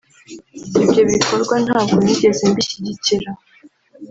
Ibyo 0.83 1.01
bikorwa 1.11 1.55
ntabwo 1.65 1.95
nigeze 2.03 2.41
mbishyigikira 2.51 3.29